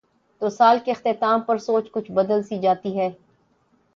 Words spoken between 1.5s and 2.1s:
سوچ